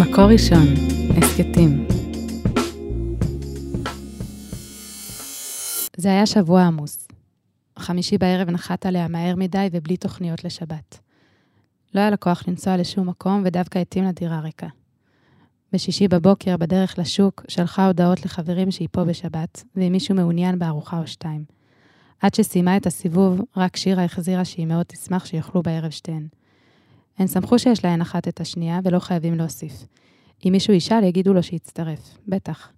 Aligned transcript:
מקור 0.00 0.24
ראשון, 0.24 0.66
הסכתים. 1.16 1.86
זה 5.96 6.08
היה 6.08 6.26
שבוע 6.26 6.62
עמוס. 6.62 7.08
חמישי 7.78 8.18
בערב 8.18 8.50
נחת 8.50 8.86
עליה 8.86 9.08
מהר 9.08 9.36
מדי 9.36 9.68
ובלי 9.72 9.96
תוכניות 9.96 10.44
לשבת. 10.44 10.98
לא 11.94 12.00
היה 12.00 12.10
לה 12.10 12.16
כוח 12.16 12.48
לנסוע 12.48 12.76
לשום 12.76 13.08
מקום 13.08 13.42
ודווקא 13.44 13.78
התאים 13.78 14.04
לדירה 14.04 14.40
ריקה. 14.40 14.66
בשישי 15.72 16.08
בבוקר, 16.08 16.56
בדרך 16.56 16.98
לשוק, 16.98 17.44
שלחה 17.48 17.86
הודעות 17.86 18.24
לחברים 18.24 18.70
שהיא 18.70 18.88
פה 18.92 19.04
בשבת, 19.04 19.64
ואם 19.76 19.92
מישהו 19.92 20.14
מעוניין 20.14 20.58
בארוחה 20.58 20.98
או 20.98 21.06
שתיים. 21.06 21.44
עד 22.20 22.34
שסיימה 22.34 22.76
את 22.76 22.86
הסיבוב, 22.86 23.40
רק 23.56 23.76
שירה 23.76 24.04
החזירה 24.04 24.44
שהיא 24.44 24.66
מאוד 24.66 24.86
תשמח 24.86 25.26
שיאכלו 25.26 25.62
בערב 25.62 25.90
שתיהן. 25.90 26.26
הן 27.18 27.26
שמחו 27.26 27.58
שיש 27.58 27.84
להן 27.84 28.00
אחת 28.00 28.28
את 28.28 28.40
השנייה 28.40 28.80
ולא 28.84 28.98
חייבים 28.98 29.34
להוסיף. 29.34 29.86
אם 30.46 30.52
מישהו 30.52 30.74
ישאל, 30.74 31.04
יגידו 31.04 31.34
לו 31.34 31.42
שיצטרף, 31.42 32.18
בטח. 32.28 32.68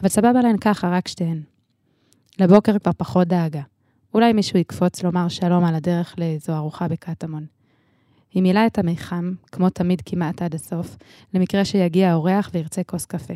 אבל 0.00 0.08
סבבה 0.08 0.40
להן 0.42 0.56
ככה, 0.60 0.90
רק 0.90 1.08
שתיהן. 1.08 1.42
לבוקר 2.38 2.78
כבר 2.78 2.92
פחות 2.96 3.28
דאגה. 3.28 3.62
אולי 4.14 4.32
מישהו 4.32 4.58
יקפוץ 4.58 5.02
לומר 5.02 5.28
שלום 5.28 5.64
על 5.64 5.74
הדרך 5.74 6.14
לאיזו 6.18 6.56
ארוחה 6.56 6.88
בקטמון. 6.88 7.46
היא 8.32 8.42
מילאה 8.42 8.66
את 8.66 8.78
המיחם, 8.78 9.32
כמו 9.52 9.70
תמיד 9.70 10.02
כמעט 10.04 10.42
עד 10.42 10.54
הסוף, 10.54 10.96
למקרה 11.34 11.64
שיגיע 11.64 12.10
האורח 12.10 12.50
וירצה 12.54 12.82
כוס 12.82 13.06
קפה. 13.06 13.34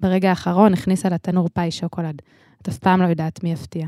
ברגע 0.00 0.28
האחרון 0.28 0.72
הכניסה 0.72 1.08
לתנור 1.08 1.48
פאי 1.52 1.70
שוקולד. 1.70 2.22
את 2.62 2.68
אף 2.68 2.78
פעם 2.78 3.02
לא 3.02 3.06
יודעת 3.06 3.42
מי 3.42 3.52
יפתיע. 3.52 3.86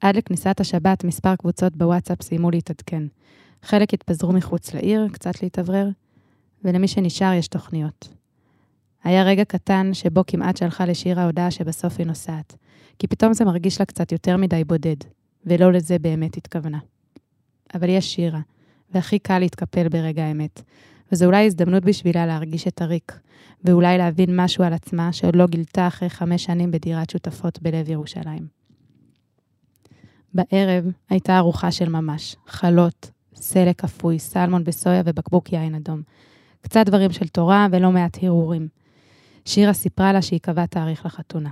עד 0.00 0.16
לכניסת 0.16 0.60
השבת 0.60 1.04
מספר 1.04 1.36
קבוצות 1.36 1.76
בוואטסאפ 1.76 2.22
סיימו 2.22 2.50
להתעדכן. 2.50 3.02
חלק 3.64 3.94
התפזרו 3.94 4.32
מחוץ 4.32 4.74
לעיר, 4.74 5.08
קצת 5.12 5.42
להתאוורר, 5.42 5.88
ולמי 6.64 6.88
שנשאר 6.88 7.32
יש 7.32 7.48
תוכניות. 7.48 8.08
היה 9.04 9.22
רגע 9.22 9.44
קטן 9.44 9.90
שבו 9.94 10.22
כמעט 10.26 10.56
שלחה 10.56 10.86
לשירה 10.86 11.24
הודעה 11.24 11.50
שבסוף 11.50 11.94
היא 11.98 12.06
נוסעת, 12.06 12.56
כי 12.98 13.06
פתאום 13.06 13.32
זה 13.32 13.44
מרגיש 13.44 13.80
לה 13.80 13.86
קצת 13.86 14.12
יותר 14.12 14.36
מדי 14.36 14.64
בודד, 14.64 14.96
ולא 15.46 15.72
לזה 15.72 15.98
באמת 15.98 16.36
התכוונה. 16.36 16.78
אבל 17.74 17.88
יש 17.88 18.14
שירה, 18.14 18.40
והכי 18.94 19.18
קל 19.18 19.38
להתקפל 19.38 19.88
ברגע 19.88 20.24
האמת, 20.24 20.62
וזו 21.12 21.24
אולי 21.26 21.46
הזדמנות 21.46 21.84
בשבילה 21.84 22.26
להרגיש 22.26 22.68
את 22.68 22.82
הריק, 22.82 23.20
ואולי 23.64 23.98
להבין 23.98 24.40
משהו 24.40 24.64
על 24.64 24.72
עצמה 24.72 25.12
שעוד 25.12 25.36
לא 25.36 25.46
גילתה 25.46 25.86
אחרי 25.86 26.10
חמש 26.10 26.44
שנים 26.44 26.70
בדירת 26.70 27.10
שותפות 27.10 27.62
בלב 27.62 27.88
ירושלים. 27.88 28.46
בערב 30.34 30.84
הייתה 31.10 31.38
ארוחה 31.38 31.72
של 31.72 31.88
ממש, 31.88 32.36
חלות, 32.46 33.10
סלק 33.34 33.80
כפוי, 33.80 34.18
סלמון 34.18 34.64
בסויה 34.64 35.02
ובקבוק 35.04 35.52
יין 35.52 35.74
אדום. 35.74 36.02
קצת 36.60 36.86
דברים 36.86 37.12
של 37.12 37.28
תורה 37.28 37.66
ולא 37.70 37.92
מעט 37.92 38.18
הרהורים. 38.22 38.68
שירה 39.44 39.72
סיפרה 39.72 40.12
לה 40.12 40.22
שהיא 40.22 40.40
קבעה 40.40 40.66
תאריך 40.66 41.06
לחתונה. 41.06 41.50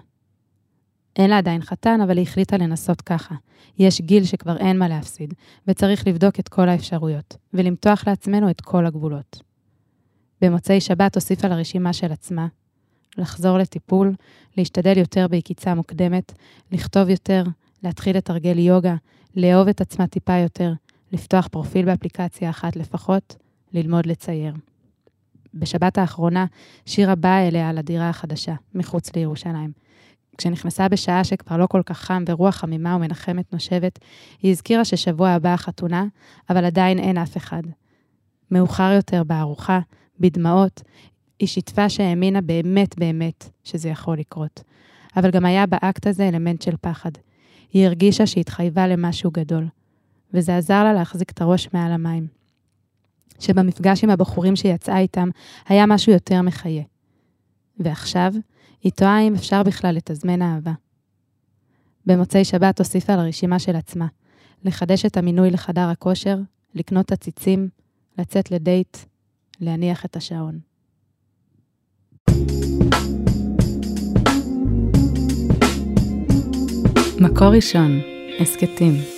אין 1.17 1.31
לה 1.31 1.39
עדיין 1.39 1.63
חתן, 1.63 2.01
אבל 2.01 2.17
היא 2.17 2.23
החליטה 2.23 2.57
לנסות 2.57 3.01
ככה. 3.01 3.35
יש 3.79 4.01
גיל 4.01 4.25
שכבר 4.25 4.57
אין 4.57 4.79
מה 4.79 4.89
להפסיד, 4.89 5.35
וצריך 5.69 6.07
לבדוק 6.07 6.41
את 6.41 6.49
כל 6.49 6.69
האפשרויות, 6.69 7.37
ולמתוח 7.55 8.09
לעצמנו 8.09 8.51
את 8.51 8.61
כל 8.61 8.87
הגבולות. 8.87 9.43
במוצאי 10.41 10.81
שבת 10.81 11.15
הוסיפה 11.15 11.49
לרשימה 11.49 11.93
של 11.93 12.13
עצמה, 12.13 12.47
לחזור 13.19 13.59
לטיפול, 13.59 14.15
להשתדל 14.57 14.99
יותר 14.99 15.29
ביקיצה 15.29 15.75
מוקדמת, 15.75 16.33
לכתוב 16.73 17.09
יותר, 17.09 17.45
להתחיל 17.83 18.17
לתרגל 18.17 18.59
יוגה, 18.59 18.95
לאהוב 19.37 19.69
את 19.69 19.81
עצמה 19.81 20.07
טיפה 20.07 20.37
יותר, 20.37 20.73
לפתוח 21.13 21.49
פרופיל 21.49 21.85
באפליקציה 21.87 22.51
אחת 22.51 22.77
לפחות, 22.77 23.37
ללמוד 23.73 24.07
לצייר. 24.07 24.55
בשבת 25.55 25.99
האחרונה, 25.99 26.47
שירה 26.87 27.15
באה 27.15 27.49
אליה 27.49 27.73
לדירה 27.73 28.09
החדשה, 28.09 28.55
מחוץ 28.75 29.17
לירושלים. 29.17 29.73
כשנכנסה 30.39 30.89
בשעה 30.89 31.25
שכבר 31.25 31.57
לא 31.57 31.67
כל 31.67 31.83
כך 31.87 31.99
חם 31.99 32.25
ורוח 32.29 32.55
חמימה 32.55 32.97
ומנחמת 32.97 33.53
נושבת, 33.53 33.99
היא 34.43 34.51
הזכירה 34.51 34.85
ששבוע 34.85 35.29
הבא 35.29 35.55
החתונה, 35.55 36.07
אבל 36.51 36.65
עדיין 36.65 36.99
אין 36.99 37.19
אף 37.19 37.37
אחד. 37.37 37.63
מאוחר 38.51 38.93
יותר 38.93 39.25
בארוחה, 39.25 39.81
בדמעות, 40.21 40.83
היא 41.39 41.49
שיתפה 41.49 41.89
שהאמינה 41.89 42.41
באמת 42.41 42.99
באמת 42.99 43.51
שזה 43.65 43.89
יכול 43.89 44.19
לקרות. 44.19 44.63
אבל 45.17 45.31
גם 45.31 45.45
היה 45.45 45.67
באקט 45.67 46.07
הזה 46.07 46.29
אלמנט 46.29 46.63
של 46.63 46.75
פחד. 46.81 47.11
היא 47.73 47.87
הרגישה 47.87 48.27
שהתחייבה 48.27 48.87
למשהו 48.87 49.31
גדול, 49.31 49.67
וזה 50.35 50.57
עזר 50.57 50.85
לה 50.85 50.93
להחזיק 50.93 51.31
את 51.31 51.41
הראש 51.41 51.69
מעל 51.73 51.93
המים. 51.93 52.27
שבמפגש 53.39 54.05
עם 54.05 54.11
הבחורים 54.11 54.57
שיצאה 54.57 54.99
איתם 54.99 55.29
היה 55.69 55.87
משהו 55.87 56.13
יותר 56.13 56.43
מחיה. 56.43 56.83
ועכשיו, 57.79 58.33
היא 58.83 58.93
תוהה 58.93 59.21
אם 59.21 59.35
אפשר 59.35 59.63
בכלל 59.63 59.95
לתזמן 59.95 60.43
אהבה. 60.43 60.73
במוצאי 62.07 62.45
שבת 62.45 62.79
הוסיפה 62.79 63.17
לרשימה 63.17 63.59
של 63.59 63.77
עצמה, 63.77 64.07
לחדש 64.65 65.07
את 65.07 65.17
המינוי 65.17 65.51
לחדר 65.51 65.89
הכושר, 65.89 66.39
לקנות 66.75 67.13
עציצים, 67.13 67.69
לצאת 68.19 68.51
לדייט, 68.51 68.97
להניח 69.61 70.05
את 70.05 70.17
השעון. 70.17 70.59
מקור 77.21 77.49
ראשון, 77.49 78.01
הסכתים. 78.41 79.12